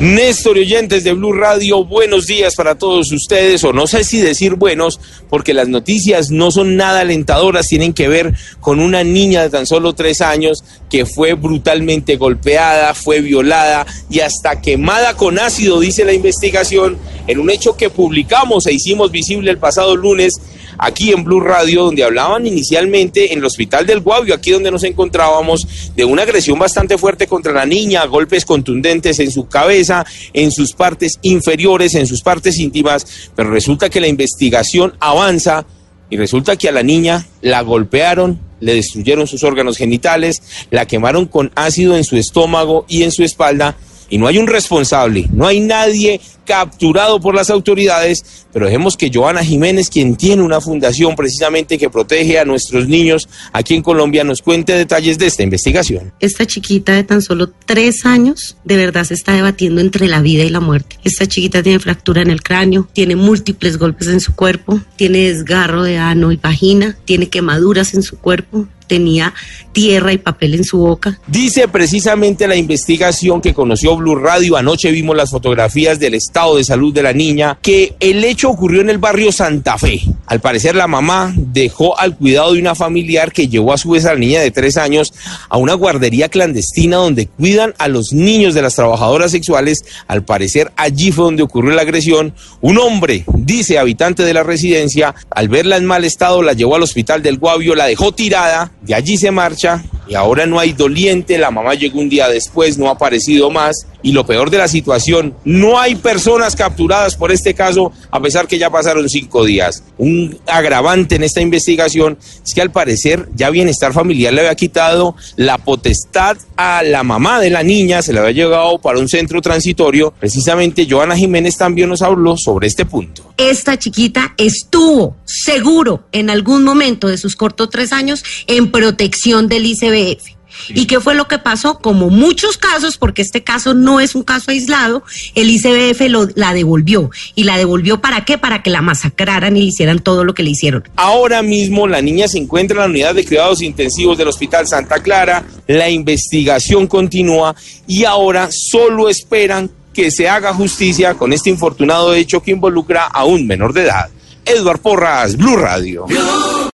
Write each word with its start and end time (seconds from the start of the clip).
Néstor 0.00 0.56
oyentes 0.58 1.02
de 1.02 1.12
Blue 1.12 1.32
Radio, 1.32 1.84
buenos 1.84 2.28
días 2.28 2.54
para 2.54 2.76
todos 2.76 3.10
ustedes, 3.10 3.64
o 3.64 3.72
no 3.72 3.88
sé 3.88 4.04
si 4.04 4.20
decir 4.20 4.54
buenos, 4.54 5.00
porque 5.28 5.52
las 5.52 5.66
noticias 5.66 6.30
no 6.30 6.52
son 6.52 6.76
nada 6.76 7.00
alentadoras, 7.00 7.66
tienen 7.66 7.92
que 7.92 8.06
ver 8.06 8.32
con 8.60 8.78
una 8.78 9.02
niña 9.02 9.42
de 9.42 9.50
tan 9.50 9.66
solo 9.66 9.94
tres 9.94 10.20
años 10.20 10.62
que 10.88 11.04
fue 11.04 11.32
brutalmente 11.32 12.16
golpeada, 12.16 12.94
fue 12.94 13.20
violada 13.22 13.86
y 14.08 14.20
hasta 14.20 14.60
quemada 14.60 15.14
con 15.14 15.40
ácido, 15.40 15.80
dice 15.80 16.04
la 16.04 16.12
investigación, 16.12 16.96
en 17.26 17.40
un 17.40 17.50
hecho 17.50 17.76
que 17.76 17.90
publicamos 17.90 18.68
e 18.68 18.74
hicimos 18.74 19.10
visible 19.10 19.50
el 19.50 19.58
pasado 19.58 19.96
lunes 19.96 20.34
aquí 20.78 21.10
en 21.10 21.24
Blue 21.24 21.40
Radio, 21.40 21.84
donde 21.84 22.04
hablaban 22.04 22.46
inicialmente 22.46 23.32
en 23.32 23.40
el 23.40 23.44
hospital 23.44 23.84
del 23.84 24.00
Guavio, 24.00 24.34
aquí 24.34 24.52
donde 24.52 24.70
nos 24.70 24.84
encontrábamos, 24.84 25.66
de 25.94 26.04
una 26.04 26.22
agresión 26.22 26.58
bastante 26.58 26.96
fuerte 26.96 27.26
contra 27.26 27.52
la 27.52 27.66
niña, 27.66 28.06
golpes 28.06 28.44
contundentes 28.44 29.18
en 29.18 29.30
su 29.30 29.48
cabeza, 29.48 29.87
en 30.32 30.50
sus 30.50 30.72
partes 30.72 31.18
inferiores, 31.22 31.94
en 31.94 32.06
sus 32.06 32.22
partes 32.22 32.58
íntimas, 32.58 33.30
pero 33.34 33.50
resulta 33.50 33.88
que 33.90 34.00
la 34.00 34.08
investigación 34.08 34.94
avanza 35.00 35.66
y 36.10 36.16
resulta 36.16 36.56
que 36.56 36.68
a 36.68 36.72
la 36.72 36.82
niña 36.82 37.26
la 37.42 37.62
golpearon, 37.62 38.40
le 38.60 38.74
destruyeron 38.74 39.26
sus 39.26 39.44
órganos 39.44 39.76
genitales, 39.76 40.42
la 40.70 40.86
quemaron 40.86 41.26
con 41.26 41.52
ácido 41.54 41.96
en 41.96 42.04
su 42.04 42.16
estómago 42.16 42.86
y 42.88 43.02
en 43.02 43.12
su 43.12 43.22
espalda 43.22 43.76
y 44.10 44.18
no 44.18 44.26
hay 44.26 44.38
un 44.38 44.46
responsable, 44.46 45.28
no 45.32 45.46
hay 45.46 45.60
nadie 45.60 46.20
capturado 46.48 47.20
por 47.20 47.34
las 47.34 47.50
autoridades, 47.50 48.46
pero 48.54 48.64
dejemos 48.64 48.96
que 48.96 49.10
Joana 49.12 49.44
Jiménez, 49.44 49.90
quien 49.90 50.16
tiene 50.16 50.42
una 50.42 50.62
fundación 50.62 51.14
precisamente 51.14 51.76
que 51.76 51.90
protege 51.90 52.38
a 52.38 52.46
nuestros 52.46 52.88
niños 52.88 53.28
aquí 53.52 53.74
en 53.74 53.82
Colombia, 53.82 54.24
nos 54.24 54.40
cuente 54.40 54.72
detalles 54.72 55.18
de 55.18 55.26
esta 55.26 55.42
investigación. 55.42 56.14
Esta 56.20 56.46
chiquita 56.46 56.94
de 56.94 57.04
tan 57.04 57.20
solo 57.20 57.50
tres 57.66 58.06
años 58.06 58.56
de 58.64 58.78
verdad 58.78 59.04
se 59.04 59.12
está 59.12 59.34
debatiendo 59.34 59.82
entre 59.82 60.08
la 60.08 60.22
vida 60.22 60.42
y 60.42 60.48
la 60.48 60.60
muerte. 60.60 60.96
Esta 61.04 61.26
chiquita 61.26 61.62
tiene 61.62 61.80
fractura 61.80 62.22
en 62.22 62.30
el 62.30 62.42
cráneo, 62.42 62.88
tiene 62.94 63.14
múltiples 63.14 63.76
golpes 63.76 64.08
en 64.08 64.20
su 64.20 64.34
cuerpo, 64.34 64.80
tiene 64.96 65.28
desgarro 65.28 65.82
de 65.82 65.98
ano 65.98 66.32
y 66.32 66.36
vagina, 66.36 66.96
tiene 67.04 67.28
quemaduras 67.28 67.92
en 67.92 68.02
su 68.02 68.18
cuerpo, 68.18 68.66
tenía 68.88 69.34
tierra 69.72 70.12
y 70.12 70.18
papel 70.18 70.54
en 70.54 70.64
su 70.64 70.78
boca. 70.78 71.20
Dice 71.28 71.68
precisamente 71.68 72.48
la 72.48 72.56
investigación 72.56 73.40
que 73.40 73.54
conoció 73.54 73.96
Blue 73.96 74.16
Radio, 74.16 74.56
anoche 74.56 74.90
vimos 74.90 75.14
las 75.14 75.30
fotografías 75.30 76.00
del 76.00 76.14
estado 76.14 76.37
de 76.38 76.64
salud 76.64 76.94
de 76.94 77.02
la 77.02 77.12
niña, 77.12 77.58
que 77.60 77.96
el 77.98 78.22
hecho 78.22 78.48
ocurrió 78.48 78.80
en 78.80 78.90
el 78.90 78.98
barrio 78.98 79.32
Santa 79.32 79.76
Fe. 79.76 80.00
Al 80.26 80.40
parecer 80.40 80.76
la 80.76 80.86
mamá 80.86 81.34
dejó 81.36 81.98
al 81.98 82.16
cuidado 82.16 82.52
de 82.52 82.60
una 82.60 82.76
familiar 82.76 83.32
que 83.32 83.48
llevó 83.48 83.72
a 83.72 83.78
su 83.78 83.90
vez 83.90 84.04
a 84.04 84.12
la 84.14 84.20
niña 84.20 84.40
de 84.40 84.52
tres 84.52 84.76
años 84.76 85.12
a 85.48 85.56
una 85.56 85.74
guardería 85.74 86.28
clandestina 86.28 86.98
donde 86.98 87.26
cuidan 87.26 87.74
a 87.78 87.88
los 87.88 88.12
niños 88.12 88.54
de 88.54 88.62
las 88.62 88.76
trabajadoras 88.76 89.32
sexuales. 89.32 89.84
Al 90.06 90.24
parecer 90.24 90.72
allí 90.76 91.10
fue 91.10 91.24
donde 91.24 91.42
ocurrió 91.42 91.72
la 91.72 91.82
agresión. 91.82 92.34
Un 92.60 92.78
hombre, 92.78 93.24
dice 93.34 93.78
habitante 93.78 94.22
de 94.22 94.34
la 94.34 94.44
residencia, 94.44 95.14
al 95.30 95.48
verla 95.48 95.76
en 95.76 95.86
mal 95.86 96.04
estado 96.04 96.42
la 96.42 96.52
llevó 96.52 96.76
al 96.76 96.84
hospital 96.84 97.22
del 97.22 97.38
Guavio, 97.38 97.74
la 97.74 97.86
dejó 97.86 98.12
tirada 98.12 98.70
de 98.82 98.94
allí 98.94 99.16
se 99.16 99.30
marcha 99.30 99.82
y 100.08 100.14
ahora 100.14 100.46
no 100.46 100.58
hay 100.58 100.72
doliente, 100.72 101.38
la 101.38 101.50
mamá 101.50 101.74
llegó 101.74 102.00
un 102.00 102.08
día 102.08 102.28
después, 102.28 102.78
no 102.78 102.88
ha 102.88 102.92
aparecido 102.92 103.50
más 103.50 103.86
y 104.02 104.12
lo 104.12 104.24
peor 104.24 104.50
de 104.50 104.58
la 104.58 104.68
situación, 104.68 105.34
no 105.44 105.78
hay 105.78 105.96
personas 105.96 106.54
capturadas 106.54 107.16
por 107.16 107.32
este 107.32 107.52
caso 107.54 107.92
a 108.10 108.20
pesar 108.20 108.46
que 108.46 108.58
ya 108.58 108.70
pasaron 108.70 109.08
cinco 109.08 109.44
días. 109.44 109.82
Un 109.98 110.38
agravante 110.46 111.16
en 111.16 111.24
esta 111.24 111.40
investigación 111.40 112.16
es 112.44 112.54
que 112.54 112.62
al 112.62 112.70
parecer 112.70 113.28
ya 113.34 113.50
Bienestar 113.50 113.92
Familiar 113.92 114.32
le 114.32 114.40
había 114.42 114.54
quitado 114.54 115.16
la 115.36 115.58
potestad 115.58 116.36
a 116.56 116.82
la 116.82 117.02
mamá 117.02 117.40
de 117.40 117.50
la 117.50 117.62
niña, 117.62 118.02
se 118.02 118.12
le 118.12 118.20
había 118.20 118.44
llegado 118.44 118.78
para 118.78 118.98
un 118.98 119.08
centro 119.08 119.40
transitorio. 119.40 120.12
Precisamente 120.18 120.86
Joana 120.88 121.16
Jiménez 121.16 121.56
también 121.56 121.88
nos 121.88 122.02
habló 122.02 122.36
sobre 122.36 122.66
este 122.66 122.84
punto. 122.84 123.34
Esta 123.36 123.78
chiquita 123.78 124.34
estuvo 124.36 125.16
seguro 125.24 126.04
en 126.12 126.30
algún 126.30 126.64
momento 126.64 127.08
de 127.08 127.18
sus 127.18 127.36
cortos 127.36 127.70
tres 127.70 127.92
años 127.92 128.24
en 128.46 128.70
protección 128.70 129.48
del 129.48 129.66
ICBF. 129.98 130.38
¿Y 130.70 130.86
qué 130.86 131.00
fue 131.00 131.14
lo 131.14 131.28
que 131.28 131.38
pasó? 131.38 131.78
Como 131.78 132.10
muchos 132.10 132.56
casos, 132.56 132.96
porque 132.96 133.22
este 133.22 133.44
caso 133.44 133.74
no 133.74 134.00
es 134.00 134.14
un 134.14 134.22
caso 134.22 134.50
aislado, 134.50 135.02
el 135.34 135.50
ICBF 135.50 136.00
lo, 136.08 136.28
la 136.34 136.54
devolvió. 136.54 137.10
¿Y 137.34 137.44
la 137.44 137.56
devolvió 137.56 138.00
para 138.00 138.24
qué? 138.24 138.38
Para 138.38 138.62
que 138.62 138.70
la 138.70 138.82
masacraran 138.82 139.56
y 139.56 139.60
le 139.60 139.66
hicieran 139.66 139.98
todo 140.00 140.24
lo 140.24 140.34
que 140.34 140.42
le 140.42 140.50
hicieron. 140.50 140.84
Ahora 140.96 141.42
mismo 141.42 141.86
la 141.86 142.02
niña 142.02 142.28
se 142.28 142.38
encuentra 142.38 142.76
en 142.76 142.80
la 142.80 142.86
unidad 142.86 143.14
de 143.14 143.24
cuidados 143.24 143.62
intensivos 143.62 144.18
del 144.18 144.28
Hospital 144.28 144.66
Santa 144.66 145.02
Clara, 145.02 145.44
la 145.66 145.88
investigación 145.90 146.86
continúa 146.86 147.54
y 147.86 148.04
ahora 148.04 148.48
solo 148.50 149.08
esperan 149.08 149.70
que 149.92 150.10
se 150.10 150.28
haga 150.28 150.54
justicia 150.54 151.14
con 151.14 151.32
este 151.32 151.50
infortunado 151.50 152.14
hecho 152.14 152.42
que 152.42 152.52
involucra 152.52 153.04
a 153.06 153.24
un 153.24 153.46
menor 153.46 153.72
de 153.72 153.82
edad. 153.82 154.08
Edward 154.44 154.80
Porras, 154.80 155.36
Blue 155.36 155.56
Radio. 155.56 156.06